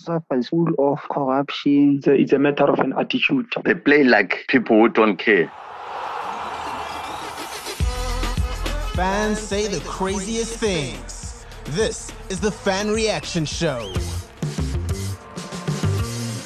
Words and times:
SAFA 0.00 0.34
is 0.34 0.48
full 0.48 0.68
of 0.78 0.98
corruption. 1.10 1.98
It's 1.98 2.06
a, 2.06 2.14
it's 2.14 2.32
a 2.32 2.38
matter 2.38 2.64
of 2.64 2.78
an 2.78 2.94
attitude. 2.98 3.52
They 3.64 3.74
play 3.74 4.02
like 4.02 4.46
people 4.48 4.76
who 4.76 4.88
don't 4.88 5.18
care. 5.18 5.52
Fans 8.94 9.38
say 9.38 9.66
the 9.66 9.80
craziest 9.86 10.56
things. 10.56 11.44
This 11.66 12.10
is 12.30 12.40
the 12.40 12.50
Fan 12.50 12.90
Reaction 12.90 13.44
Show. 13.44 13.92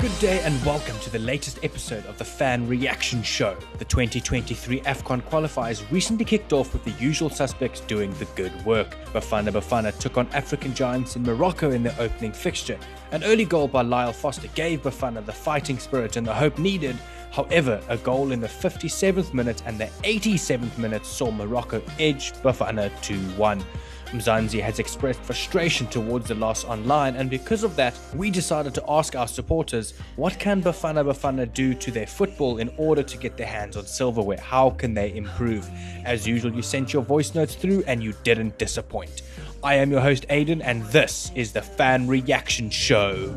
Good 0.05 0.19
day 0.19 0.41
and 0.43 0.63
welcome 0.67 1.01
to 1.01 1.09
the 1.09 1.19
latest 1.19 1.61
episode 1.63 2.05
of 2.05 2.19
the 2.19 2.27
Fan 2.27 2.69
Reaction 2.69 3.23
Show. 3.23 3.57
The 3.79 3.87
2023 3.87 4.83
AFCON 4.83 5.23
qualifiers 5.23 5.91
recently 5.91 6.27
kicked 6.27 6.53
off 6.53 6.75
with 6.75 6.85
the 6.85 6.91
usual 7.03 7.31
suspects 7.31 7.81
doing 7.81 8.13
the 8.19 8.27
good 8.37 8.53
work. 8.67 8.99
Bafana 9.15 9.49
Bafana 9.49 9.99
took 9.99 10.19
on 10.19 10.29
African 10.35 10.75
giants 10.75 11.17
in 11.17 11.23
Morocco 11.23 11.71
in 11.71 11.83
their 11.83 11.97
opening 11.99 12.33
fixture. 12.33 12.79
An 13.13 13.25
early 13.25 13.47
goal 13.47 13.67
by 13.67 13.81
Lyle 13.81 14.13
Foster 14.13 14.49
gave 14.49 14.83
Bafana 14.83 15.25
the 15.25 15.33
fighting 15.33 15.79
spirit 15.79 16.19
and 16.19 16.27
the 16.27 16.35
hope 16.35 16.59
needed. 16.59 16.97
However, 17.33 17.81
a 17.89 17.97
goal 17.97 18.33
in 18.33 18.41
the 18.41 18.47
57th 18.47 19.33
minute 19.33 19.63
and 19.65 19.79
the 19.79 19.87
87th 20.03 20.77
minute 20.77 21.07
saw 21.07 21.31
Morocco 21.31 21.81
edge 21.99 22.35
Bafana 22.43 22.91
2 23.01 23.19
1. 23.39 23.65
Mzansi 24.13 24.63
has 24.63 24.79
expressed 24.79 25.21
frustration 25.21 25.87
towards 25.89 26.29
the 26.29 26.35
loss 26.35 26.65
online, 26.65 27.17
and 27.17 27.29
because 27.29 27.65
of 27.65 27.75
that, 27.77 27.99
we 28.15 28.31
decided 28.31 28.75
to 28.75 28.85
ask 28.89 29.17
our 29.17 29.27
supporters 29.27 29.95
what 30.17 30.39
can 30.39 30.63
Bafana 30.63 31.05
Bafana 31.05 31.53
do 31.53 31.75
to 31.75 31.91
their 31.91 32.07
football 32.07 32.59
in 32.59 32.73
order 32.77 33.03
to 33.03 33.19
get 33.19 33.37
their 33.37 33.47
hands 33.47 33.77
on 33.77 33.87
silverware? 33.87 34.39
How 34.39 34.71
can 34.71 34.95
they 34.95 35.15
improve? 35.15 35.69
As 36.05 36.27
usual, 36.27 36.55
you 36.55 36.63
sent 36.63 36.93
your 36.93 37.03
voice 37.03 37.35
notes 37.35 37.55
through 37.55 37.83
and 37.87 38.03
you 38.03 38.15
didn't 38.23 38.59
disappoint. 38.59 39.23
I 39.63 39.77
am 39.77 39.91
your 39.91 40.01
host, 40.01 40.27
Aidan, 40.29 40.63
and 40.63 40.83
this 40.85 41.33
is 41.35 41.53
the 41.53 41.63
Fan 41.63 42.07
Reaction 42.07 42.71
Show. 42.71 43.35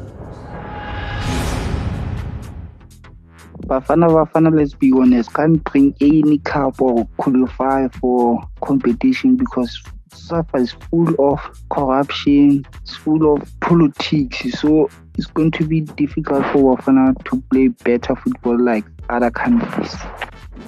Bafana 3.67 4.07
Bafana, 4.09 4.55
let's 4.55 4.73
be 4.73 4.93
honest, 4.93 5.33
can't 5.33 5.61
bring 5.65 5.93
any 5.99 6.37
cup 6.39 6.81
or 6.81 7.05
qualify 7.17 7.87
for 7.89 8.41
competition 8.61 9.35
because 9.35 9.81
SAFA 10.13 10.57
is 10.57 10.71
full 10.71 11.13
of 11.19 11.39
corruption, 11.69 12.65
it's 12.81 12.95
full 12.95 13.35
of 13.35 13.59
politics. 13.59 14.59
So 14.59 14.89
it's 15.17 15.27
going 15.27 15.51
to 15.51 15.67
be 15.67 15.81
difficult 15.81 16.45
for 16.51 16.77
Bafana 16.77 17.23
to 17.25 17.41
play 17.51 17.69
better 17.69 18.15
football 18.15 18.59
like 18.59 18.85
other 19.09 19.31
countries. 19.31 19.95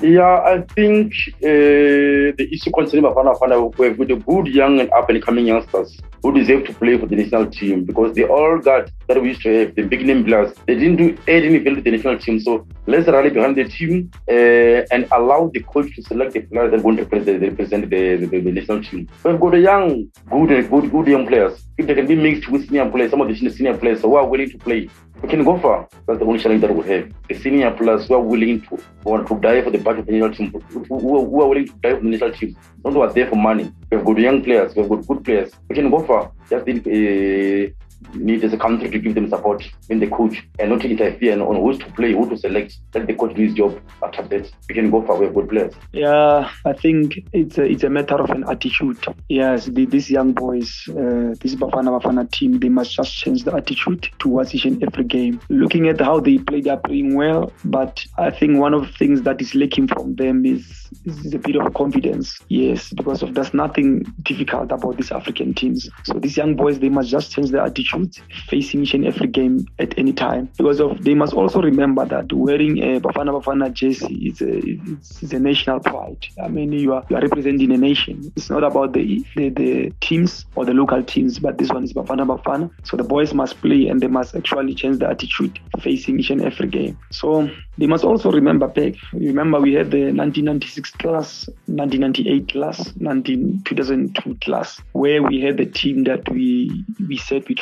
Yeah, 0.01 0.41
I 0.45 0.61
think 0.75 1.13
uh, 1.43 2.31
the 2.37 2.47
issue 2.51 2.71
concerning 2.71 3.03
Bafana 3.03 3.37
Bafana 3.37 3.97
with 3.97 4.07
the 4.07 4.15
good 4.15 4.47
young 4.47 4.79
and 4.79 4.89
up 4.91 5.09
and 5.09 5.21
coming 5.21 5.47
youngsters 5.47 5.99
who 6.23 6.33
deserve 6.33 6.65
to 6.65 6.73
play 6.73 6.97
for 6.97 7.05
the 7.05 7.15
national 7.15 7.47
team 7.47 7.83
because 7.83 8.15
they 8.15 8.23
all 8.23 8.57
got 8.59 8.89
that 9.07 9.21
we 9.21 9.29
used 9.29 9.41
to 9.41 9.49
have 9.59 9.75
the 9.75 9.83
big 9.83 10.05
name 10.05 10.23
players. 10.23 10.53
They 10.67 10.75
didn't 10.75 10.97
do 10.97 11.17
any 11.27 11.57
value 11.57 11.75
to 11.75 11.81
the 11.81 11.91
national 11.91 12.19
team. 12.19 12.39
So 12.39 12.67
let's 12.87 13.07
rally 13.07 13.29
behind 13.29 13.57
the 13.57 13.65
team 13.65 14.11
uh, 14.29 14.85
and 14.91 15.07
allow 15.11 15.49
the 15.53 15.61
coach 15.63 15.95
to 15.95 16.01
select 16.03 16.33
the 16.33 16.41
players 16.41 16.71
that 16.71 16.83
won't 16.83 16.99
represent, 16.99 17.41
represent 17.41 17.89
the, 17.89 18.15
the, 18.17 18.25
the, 18.25 18.51
national 18.51 18.83
team. 18.83 19.09
We've 19.23 19.39
got 19.39 19.53
young, 19.55 20.09
good, 20.29 20.69
good, 20.69 20.91
good 20.91 21.07
young 21.07 21.27
players. 21.27 21.63
If 21.77 21.87
they 21.87 21.95
can 21.95 22.07
be 22.07 22.15
mixed 22.15 22.49
with 22.49 22.67
senior 22.67 22.89
players, 22.89 23.11
some 23.11 23.21
of 23.21 23.27
the 23.27 23.35
senior 23.35 23.77
players 23.77 24.01
who 24.01 24.15
are 24.15 24.27
willing 24.27 24.49
to 24.49 24.57
play, 24.57 24.89
we 25.21 25.29
can 25.29 25.43
go 25.43 25.57
far. 25.59 25.87
That's 26.07 26.19
the 26.19 26.25
only 26.25 26.39
challenge 26.39 26.61
that 26.61 26.75
we 26.75 26.87
have. 26.87 27.11
The 27.27 27.35
senior 27.35 27.71
players 27.71 28.07
who 28.07 28.15
are 28.15 28.21
willing 28.21 28.61
to 28.61 28.79
want 29.03 29.27
to 29.27 29.39
die 29.39 29.61
for 29.61 29.71
the 29.71 29.77
budget 29.77 30.01
of 30.01 30.05
the 30.07 30.11
national 30.13 30.33
team, 30.33 30.51
who, 30.69 30.99
who 30.99 31.41
are 31.41 31.47
willing 31.47 31.67
to 31.67 31.73
die 31.73 31.95
for 31.95 32.01
the 32.01 32.09
national 32.09 32.31
team, 32.31 32.55
not 32.83 32.93
who 32.93 33.01
are 33.01 33.13
there 33.13 33.27
for 33.27 33.35
money. 33.35 33.71
We've 33.91 34.03
got 34.03 34.17
young 34.17 34.43
players, 34.43 34.75
we've 34.75 34.87
got 34.87 35.07
good 35.07 35.23
players. 35.23 35.51
We 35.67 35.75
can 35.75 35.89
go 35.89 35.99
far. 36.05 36.31
Just 36.49 36.67
uh, 36.67 37.73
need 38.13 38.43
as 38.43 38.53
a 38.53 38.57
country 38.57 38.89
to 38.89 38.99
give 38.99 39.15
them 39.15 39.29
support 39.29 39.63
in 39.89 39.99
the 39.99 40.07
coach 40.07 40.47
and 40.59 40.69
not 40.69 40.81
to 40.81 40.89
interfere 40.89 41.41
on 41.41 41.55
who's 41.55 41.77
to 41.79 41.91
play, 41.93 42.13
who 42.13 42.29
to 42.29 42.37
select. 42.37 42.77
Let 42.93 43.07
the 43.07 43.13
coach 43.13 43.35
do 43.35 43.43
his 43.43 43.53
job. 43.53 43.79
After 44.03 44.23
that, 44.23 44.51
we 44.67 44.75
can 44.75 44.89
go 44.89 45.05
for 45.05 45.29
good 45.29 45.49
players. 45.49 45.73
Yeah, 45.91 46.51
I 46.65 46.73
think 46.73 47.19
it's 47.33 47.57
a, 47.57 47.63
it's 47.63 47.83
a 47.83 47.89
matter 47.89 48.15
of 48.15 48.29
an 48.31 48.45
attitude. 48.49 48.97
Yes, 49.27 49.65
the, 49.65 49.85
these 49.85 50.09
young 50.09 50.33
boys, 50.33 50.83
uh, 50.89 51.35
this 51.41 51.55
Bafana 51.55 51.99
Bafana 51.99 52.29
team, 52.31 52.59
they 52.59 52.69
must 52.69 52.91
just 52.91 53.13
change 53.13 53.43
the 53.43 53.53
attitude 53.53 54.09
towards 54.19 54.53
each 54.55 54.65
and 54.65 54.83
every 54.83 55.03
game. 55.03 55.39
Looking 55.49 55.87
at 55.87 55.99
how 55.99 56.19
they 56.19 56.37
play, 56.37 56.61
they 56.61 56.69
are 56.69 56.77
playing 56.77 57.15
well, 57.15 57.51
but 57.65 58.03
I 58.17 58.31
think 58.31 58.59
one 58.59 58.73
of 58.73 58.81
the 58.87 58.93
things 58.93 59.21
that 59.23 59.41
is 59.41 59.55
lacking 59.55 59.87
from 59.87 60.15
them 60.15 60.45
is, 60.45 60.89
is 61.05 61.33
a 61.33 61.39
bit 61.39 61.55
of 61.55 61.73
confidence. 61.73 62.39
Yes, 62.47 62.91
because 62.93 63.21
of 63.23 63.33
there's 63.33 63.53
nothing 63.53 64.03
difficult 64.23 64.71
about 64.71 64.97
these 64.97 65.11
African 65.11 65.53
teams. 65.53 65.89
So 66.03 66.13
these 66.13 66.37
young 66.37 66.55
boys, 66.55 66.79
they 66.79 66.89
must 66.89 67.09
just 67.09 67.31
change 67.31 67.51
their 67.51 67.61
attitude 67.61 67.98
facing 68.47 68.83
each 68.83 68.93
and 68.93 69.05
every 69.05 69.27
game 69.27 69.65
at 69.79 69.97
any 69.97 70.13
time. 70.13 70.49
Because 70.57 70.79
of 70.79 71.03
they 71.03 71.13
must 71.13 71.33
also 71.33 71.61
remember 71.61 72.05
that 72.05 72.31
wearing 72.33 72.77
a 72.79 72.99
Bafana 72.99 73.41
Bafana 73.41 73.71
jersey 73.73 74.29
is 74.29 74.41
a 74.41 74.57
it's, 74.57 75.23
it's, 75.23 75.33
a 75.33 75.39
national 75.39 75.79
pride. 75.79 76.25
I 76.41 76.47
mean, 76.47 76.71
you 76.71 76.93
are 76.93 77.05
you 77.09 77.15
are 77.15 77.21
representing 77.21 77.71
a 77.71 77.77
nation. 77.77 78.31
It's 78.35 78.49
not 78.49 78.63
about 78.63 78.93
the, 78.93 79.25
the 79.35 79.49
the 79.49 79.93
teams 80.01 80.45
or 80.55 80.65
the 80.65 80.73
local 80.73 81.03
teams, 81.03 81.39
but 81.39 81.57
this 81.57 81.69
one 81.69 81.83
is 81.83 81.93
Bafana 81.93 82.25
Bafana. 82.25 82.69
So 82.83 82.97
the 82.97 83.03
boys 83.03 83.33
must 83.33 83.59
play 83.61 83.87
and 83.87 84.01
they 84.01 84.07
must 84.07 84.35
actually 84.35 84.75
change 84.75 84.99
the 84.99 85.09
attitude 85.09 85.59
facing 85.79 86.19
each 86.19 86.29
and 86.29 86.41
every 86.41 86.67
game. 86.67 86.97
So 87.11 87.49
they 87.77 87.87
must 87.87 88.03
also 88.03 88.31
remember 88.31 88.67
back. 88.67 88.95
Remember, 89.13 89.59
we 89.59 89.73
had 89.73 89.91
the 89.91 90.11
1996 90.11 90.91
class, 90.91 91.47
1998 91.67 92.51
class, 92.51 92.93
19, 92.97 93.63
2002 93.63 94.35
class, 94.41 94.81
where 94.91 95.23
we 95.23 95.41
had 95.41 95.57
the 95.57 95.65
team 95.65 96.03
that 96.03 96.27
we 96.29 96.85
we 97.07 97.17
said 97.17 97.47
we 97.47 97.55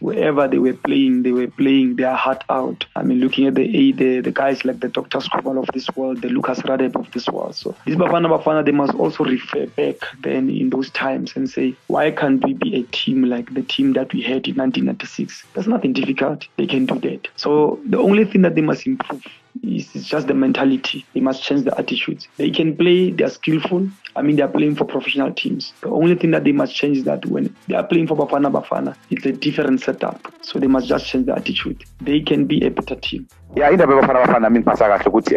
Wherever 0.00 0.48
they 0.48 0.58
were 0.58 0.72
playing, 0.72 1.22
they 1.22 1.32
were 1.32 1.48
playing 1.48 1.96
their 1.96 2.14
heart 2.14 2.42
out. 2.48 2.86
I 2.96 3.02
mean, 3.02 3.20
looking 3.20 3.46
at 3.46 3.54
the 3.54 3.92
the, 3.92 4.20
the 4.20 4.30
guys 4.30 4.64
like 4.64 4.80
the 4.80 4.88
Dr. 4.88 5.18
Khumalo 5.18 5.62
of 5.62 5.68
this 5.74 5.88
world, 5.94 6.22
the 6.22 6.28
Lucas 6.28 6.60
Radebe 6.60 6.96
of 6.96 7.10
this 7.12 7.28
world. 7.28 7.54
So 7.54 7.74
this 7.84 7.96
Bafana 7.96 8.28
Bafana, 8.28 8.64
they 8.64 8.72
must 8.72 8.94
also 8.94 9.24
refer 9.24 9.66
back 9.66 9.96
then 10.22 10.48
in 10.48 10.70
those 10.70 10.90
times 10.90 11.36
and 11.36 11.48
say, 11.50 11.74
why 11.88 12.10
can't 12.10 12.42
we 12.44 12.54
be 12.54 12.76
a 12.76 12.82
team 12.84 13.24
like 13.24 13.52
the 13.52 13.62
team 13.62 13.92
that 13.92 14.12
we 14.12 14.22
had 14.22 14.48
in 14.48 14.56
1996? 14.56 15.44
There's 15.52 15.68
nothing 15.68 15.92
difficult. 15.92 16.46
They 16.56 16.66
can 16.66 16.86
do 16.86 16.98
that. 17.00 17.28
So 17.36 17.78
the 17.84 17.98
only 17.98 18.24
thing 18.24 18.42
that 18.42 18.54
they 18.54 18.62
must 18.62 18.86
improve 18.86 19.24
it's, 19.62 19.92
just 20.08 20.26
the 20.26 20.34
mentality. 20.34 21.04
They 21.14 21.20
must 21.20 21.42
change 21.42 21.64
the 21.64 21.78
attitudes. 21.78 22.28
They 22.36 22.50
can 22.50 22.76
play, 22.76 23.10
they're 23.10 23.30
skillful. 23.30 23.88
I 24.16 24.22
mean, 24.22 24.36
they're 24.36 24.48
playing 24.48 24.76
for 24.76 24.84
professional 24.84 25.32
teams. 25.32 25.72
The 25.80 25.90
only 25.90 26.14
thing 26.14 26.30
that 26.32 26.44
they 26.44 26.52
must 26.52 26.74
change 26.74 26.98
is 26.98 27.04
that 27.04 27.24
when 27.26 27.54
they 27.68 27.74
are 27.74 27.86
playing 27.86 28.08
for 28.08 28.16
Bafana 28.16 28.50
Bafana, 28.50 28.96
it's 29.10 29.24
a 29.26 29.32
different 29.32 29.80
setup. 29.80 30.32
So 30.42 30.58
they 30.58 30.66
must 30.66 30.88
just 30.88 31.06
change 31.06 31.26
the 31.26 31.36
attitude. 31.36 31.84
They 32.00 32.20
can 32.20 32.46
be 32.46 32.64
a 32.64 32.70
better 32.70 32.96
team. 32.96 33.28
ya 33.56 33.70
indaba 33.70 33.94
yabafana 33.94 34.20
bafana 34.20 34.50
mina 34.50 34.60
ngiphatha 34.60 34.88
kahle 34.88 35.04
ukuthi 35.10 35.34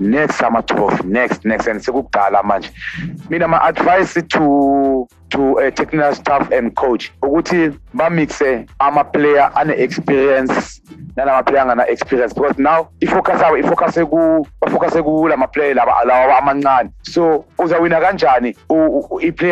next 0.00 0.42
ama-12 0.42 1.04
next 1.04 1.44
next 1.44 1.68
and 1.68 1.80
sekukudala 1.80 2.42
manje 2.42 2.70
mina 3.30 3.48
ma-advice 3.48 4.22
to 4.22 5.08
to 5.28 5.60
uh, 5.60 5.70
technical 5.70 6.14
staff 6.14 6.52
and 6.52 6.74
coach 6.74 7.12
ukuthi 7.22 7.72
bamixe 7.94 8.66
ama-player 8.78 9.52
ane-experience 11.20 11.44
nalama-player 11.44 11.62
angana-experience 11.62 12.34
because 12.34 12.58
now 12.58 12.88
ifocus 13.00 13.40
abo 13.42 13.56
ifocuse 13.58 14.04
bafocuse 14.60 15.02
kula 15.02 15.36
laba 15.74 16.04
lawa 16.04 16.38
amancane. 16.38 16.92
So 17.02 17.44
uzawina 17.58 18.00
kanjani? 18.00 18.56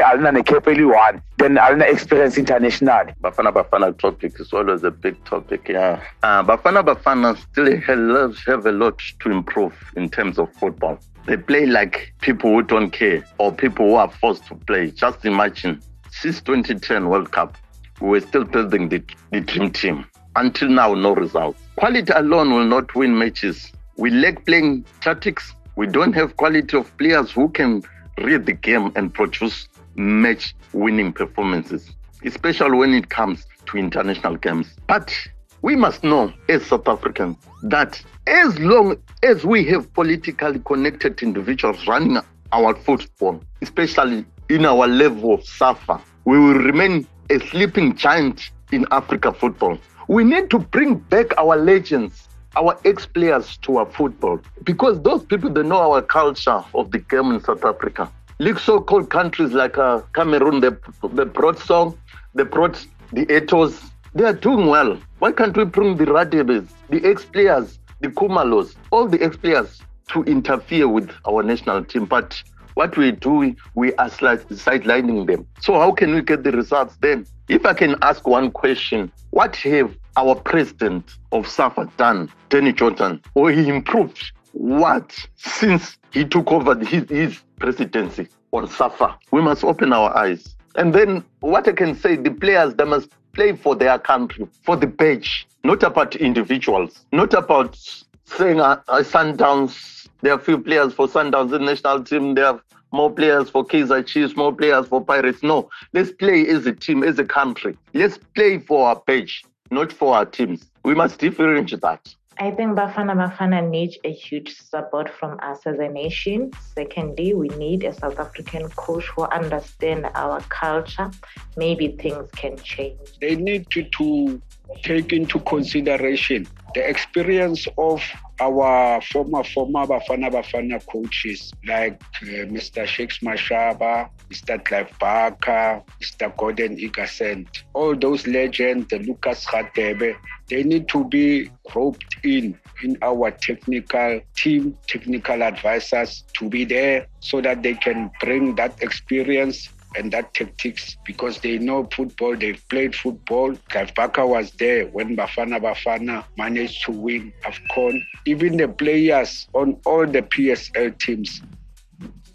Alina 0.08 0.32
necap 0.32 0.66
eli-one 0.68 1.22
then 1.38 1.56
alina 1.58 1.84
experience 1.84 2.36
internationally 2.36 3.14
bafana 3.22 3.52
bafana 3.52 3.96
topic 3.96 4.40
is 4.40 4.52
always 4.52 4.82
a 4.82 4.90
big 4.90 5.22
topic 5.24 5.68
yeah. 5.68 6.00
Uh, 6.22 6.42
bafana 6.42 6.82
bafana 6.82 7.36
still 7.36 7.80
have, 7.80 8.36
have 8.46 8.66
a 8.66 8.72
lot 8.72 8.98
to 9.20 9.30
improve 9.30 9.74
in 9.96 10.08
terms 10.08 10.38
of 10.38 10.52
football. 10.54 10.98
They 11.26 11.36
play 11.36 11.66
like 11.66 12.14
people 12.20 12.50
who 12.50 12.62
don't 12.62 12.90
care 12.90 13.24
or 13.38 13.52
people 13.52 13.86
who 13.86 13.94
are 13.96 14.10
forced 14.10 14.46
to 14.46 14.54
play. 14.54 14.90
Just 14.90 15.24
imagine 15.24 15.80
since 16.10 16.40
2010 16.40 17.08
world 17.08 17.30
cup 17.30 17.56
we 18.00 18.08
were 18.08 18.20
still 18.20 18.44
building 18.44 18.88
the, 18.88 19.02
the 19.30 19.40
dream 19.40 19.70
team 19.70 20.06
until 20.38 20.68
now 20.68 20.94
no 20.94 21.14
results 21.14 21.60
quality 21.76 22.12
alone 22.14 22.52
will 22.52 22.64
not 22.66 22.94
win 22.94 23.16
matches 23.18 23.72
we 23.96 24.10
lack 24.10 24.44
playing 24.46 24.84
tactics 25.00 25.54
we 25.78 25.86
don't 25.86 26.12
have 26.12 26.36
quality 26.36 26.76
of 26.76 26.96
players 26.98 27.30
who 27.30 27.48
can 27.50 27.82
read 28.18 28.46
the 28.46 28.52
game 28.52 28.90
and 28.96 29.14
produce 29.14 29.68
match 29.94 30.56
winning 30.72 31.12
performances, 31.12 31.90
especially 32.24 32.76
when 32.76 32.94
it 32.94 33.08
comes 33.10 33.46
to 33.66 33.78
international 33.78 34.34
games. 34.36 34.74
But 34.88 35.14
we 35.62 35.76
must 35.76 36.02
know 36.02 36.32
as 36.48 36.66
South 36.66 36.88
Africans 36.88 37.36
that 37.62 38.02
as 38.26 38.58
long 38.58 38.96
as 39.22 39.44
we 39.44 39.64
have 39.66 39.92
politically 39.94 40.60
connected 40.60 41.22
individuals 41.22 41.86
running 41.86 42.18
our 42.52 42.74
football, 42.74 43.40
especially 43.62 44.24
in 44.48 44.64
our 44.64 44.88
level 44.88 45.34
of 45.34 45.44
SAFA, 45.44 46.00
we 46.24 46.38
will 46.38 46.58
remain 46.58 47.06
a 47.30 47.38
sleeping 47.38 47.94
giant 47.96 48.50
in 48.72 48.86
Africa 48.90 49.32
football. 49.32 49.78
We 50.08 50.24
need 50.24 50.48
to 50.50 50.58
bring 50.58 50.94
back 50.94 51.36
our 51.36 51.54
legends, 51.54 52.28
our 52.56 52.78
ex-players 52.86 53.58
to 53.58 53.76
our 53.76 53.84
football 53.84 54.40
because 54.64 55.02
those 55.02 55.22
people 55.22 55.50
they 55.50 55.62
know 55.62 55.92
our 55.92 56.00
culture 56.00 56.64
of 56.74 56.90
the 56.92 56.98
game 56.98 57.30
in 57.30 57.44
South 57.44 57.62
Africa. 57.62 58.10
Like 58.38 58.58
so-called 58.58 59.10
countries 59.10 59.52
like 59.52 59.76
uh, 59.76 60.00
Cameroon, 60.14 60.60
they, 60.60 60.70
they 61.12 61.24
brought 61.24 61.58
Song, 61.58 61.98
they 62.34 62.44
brought 62.44 62.86
the 63.12 63.26
Eto'os. 63.26 63.90
They 64.14 64.24
are 64.24 64.32
doing 64.32 64.68
well. 64.68 64.98
Why 65.18 65.30
can't 65.30 65.54
we 65.54 65.64
bring 65.64 65.98
the 65.98 66.06
Radebes, 66.06 66.72
the 66.88 67.04
ex-players, 67.04 67.78
the 68.00 68.08
Khumalos, 68.08 68.76
all 68.90 69.06
the 69.08 69.22
ex-players 69.22 69.82
to 70.12 70.22
interfere 70.24 70.88
with 70.88 71.10
our 71.28 71.42
national 71.42 71.84
team? 71.84 72.06
But 72.06 72.42
what 72.78 72.96
we 72.96 73.10
do, 73.10 73.56
we 73.74 73.92
are 73.94 74.08
sidelining 74.08 75.26
them. 75.26 75.44
So 75.60 75.80
how 75.80 75.90
can 75.90 76.14
we 76.14 76.22
get 76.22 76.44
the 76.44 76.52
results 76.52 76.96
then? 77.00 77.26
If 77.48 77.66
I 77.66 77.74
can 77.74 77.96
ask 78.02 78.24
one 78.24 78.52
question, 78.52 79.10
what 79.30 79.56
have 79.56 79.96
our 80.16 80.36
president 80.36 81.16
of 81.32 81.48
SAFA 81.48 81.90
done, 81.96 82.30
Danny 82.50 82.72
Jordaan, 82.72 83.20
or 83.34 83.50
he 83.50 83.68
improved 83.68 84.30
what 84.52 85.12
since 85.34 85.98
he 86.12 86.24
took 86.24 86.52
over 86.52 86.78
his, 86.78 87.02
his 87.10 87.40
presidency 87.58 88.28
or 88.52 88.68
SAFA? 88.68 89.18
We 89.32 89.42
must 89.42 89.64
open 89.64 89.92
our 89.92 90.16
eyes. 90.16 90.54
And 90.76 90.94
then 90.94 91.24
what 91.40 91.66
I 91.66 91.72
can 91.72 91.96
say, 91.96 92.14
the 92.14 92.30
players, 92.30 92.76
they 92.76 92.84
must 92.84 93.10
play 93.32 93.56
for 93.56 93.74
their 93.74 93.98
country, 93.98 94.46
for 94.62 94.76
the 94.76 94.86
badge, 94.86 95.48
not 95.64 95.82
about 95.82 96.14
individuals, 96.14 97.04
not 97.10 97.34
about 97.34 97.76
saying 98.24 98.60
uh, 98.60 98.80
uh, 98.86 99.02
Sundowns, 99.02 100.06
there 100.20 100.32
are 100.32 100.38
few 100.38 100.58
players 100.58 100.92
for 100.92 101.08
Sundowns 101.08 101.52
in 101.52 101.64
the 101.64 101.70
national 101.72 102.04
team, 102.04 102.34
there 102.34 102.46
are 102.46 102.60
more 102.92 103.10
players 103.10 103.50
for 103.50 103.64
Kaizer 103.64 104.04
Chiefs, 104.06 104.36
more 104.36 104.54
players 104.54 104.86
for 104.86 105.04
Pirates. 105.04 105.42
No, 105.42 105.68
let's 105.92 106.12
play 106.12 106.46
as 106.48 106.66
a 106.66 106.72
team, 106.72 107.02
as 107.02 107.18
a 107.18 107.24
country. 107.24 107.76
Let's 107.94 108.18
play 108.34 108.58
for 108.58 108.88
our 108.88 109.00
page, 109.00 109.44
not 109.70 109.92
for 109.92 110.14
our 110.14 110.24
teams. 110.24 110.70
We 110.84 110.94
must 110.94 111.18
differentiate 111.18 111.82
that. 111.82 112.14
I 112.40 112.52
think 112.52 112.78
Bafana 112.78 113.14
Bafana 113.16 113.68
needs 113.68 113.98
a 114.04 114.12
huge 114.12 114.56
support 114.56 115.10
from 115.10 115.40
us 115.42 115.66
as 115.66 115.80
a 115.80 115.88
nation. 115.88 116.52
Secondly, 116.72 117.34
we 117.34 117.48
need 117.48 117.82
a 117.82 117.92
South 117.92 118.20
African 118.20 118.68
coach 118.70 119.04
who 119.16 119.24
understands 119.24 120.06
our 120.14 120.40
culture. 120.42 121.10
Maybe 121.56 121.88
things 121.88 122.30
can 122.36 122.56
change. 122.58 123.00
They 123.20 123.34
need 123.34 123.68
to, 123.70 123.82
to 123.82 124.40
take 124.84 125.12
into 125.12 125.40
consideration 125.40 126.46
the 126.76 126.88
experience 126.88 127.66
of 127.76 128.00
our 128.40 129.00
former 129.00 129.42
former 129.44 129.86
Bafana 129.86 130.30
Bafana 130.30 130.84
coaches 130.86 131.52
like 131.66 132.00
uh, 132.22 132.46
Mr. 132.46 132.86
Shakes 132.86 133.18
Mashaba, 133.18 134.08
Mr. 134.30 134.64
Clive 134.64 134.92
Barker, 134.98 135.82
Mr. 136.00 136.36
Gordon 136.36 136.76
Igesund, 136.76 137.48
all 137.74 137.96
those 137.96 138.26
legends, 138.26 138.92
Lucas 138.92 139.44
Radebe, 139.46 140.16
they 140.48 140.62
need 140.62 140.88
to 140.88 141.04
be 141.04 141.50
roped 141.74 142.16
in 142.24 142.58
in 142.82 142.96
our 143.02 143.30
technical 143.32 144.20
team, 144.36 144.76
technical 144.86 145.42
advisors 145.42 146.22
to 146.34 146.48
be 146.48 146.64
there 146.64 147.06
so 147.20 147.40
that 147.40 147.62
they 147.62 147.74
can 147.74 148.10
bring 148.20 148.54
that 148.54 148.80
experience 148.82 149.68
and 149.96 150.12
that 150.12 150.34
tactics 150.34 150.96
because 151.04 151.40
they 151.40 151.58
know 151.58 151.88
football, 151.92 152.36
they've 152.36 152.62
played 152.68 152.94
football. 152.94 153.54
Clive 153.68 153.92
was 154.18 154.50
there 154.52 154.86
when 154.86 155.16
Bafana 155.16 155.60
Bafana 155.60 156.24
managed 156.36 156.84
to 156.84 156.92
win 156.92 157.32
AFCON. 157.44 158.02
Even 158.26 158.56
the 158.56 158.68
players 158.68 159.48
on 159.54 159.80
all 159.86 160.06
the 160.06 160.22
PSL 160.22 160.98
teams, 160.98 161.42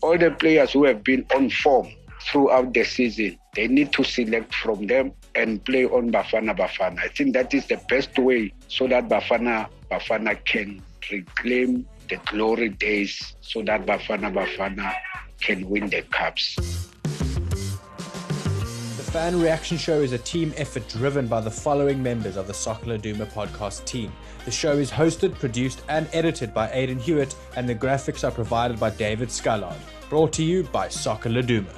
all 0.01 0.17
the 0.17 0.31
players 0.31 0.73
who 0.73 0.85
have 0.85 1.03
been 1.03 1.25
on 1.35 1.50
form 1.50 1.89
throughout 2.21 2.73
the 2.73 2.83
season, 2.83 3.38
they 3.55 3.67
need 3.67 3.91
to 3.94 4.03
select 4.03 4.53
from 4.55 4.88
them 4.88 5.13
and 5.35 5.63
play 5.63 5.85
on 5.85 6.11
Bafana 6.11 6.57
Bafana. 6.57 7.00
I 7.00 7.07
think 7.09 7.33
that 7.33 7.53
is 7.53 7.67
the 7.67 7.79
best 7.89 8.17
way 8.17 8.53
so 8.67 8.88
that 8.88 9.09
Bafana 9.09 9.67
Bafana 9.91 10.44
can 10.45 10.81
reclaim 11.11 11.88
the 12.09 12.17
glory 12.25 12.69
days 12.69 13.35
so 13.41 13.61
that 13.63 13.85
Bafana 13.85 14.33
Bafana 14.33 14.94
can 15.39 15.67
win 15.69 15.88
the 15.89 16.01
cups. 16.03 16.57
Fan 19.13 19.39
Reaction 19.39 19.77
Show 19.77 20.01
is 20.01 20.12
a 20.12 20.18
team 20.18 20.51
effort 20.57 20.88
driven 20.89 21.27
by 21.27 21.39
the 21.39 21.51
following 21.51 22.01
members 22.01 22.36
of 22.36 22.48
the 22.48 22.54
Soccer 22.56 22.88
Laduma 22.88 23.27
podcast 23.27 23.86
team. 23.86 24.12
The 24.44 24.50
show 24.50 24.71
is 24.71 24.89
hosted, 24.89 25.36
produced, 25.36 25.83
and 25.88 26.10
edited 26.13 26.51
by 26.51 26.71
Aidan 26.71 26.98
Hewitt, 26.98 27.36
and 27.56 27.69
the 27.69 27.75
graphics 27.75 28.27
are 28.27 28.31
provided 28.31 28.80
by 28.80 28.89
David 28.89 29.30
Scullard. 29.30 29.77
Brought 30.10 30.33
to 30.33 30.44
you 30.44 30.63
by 30.63 30.89
Soccer 30.89 31.30
Laduma. 31.30 31.69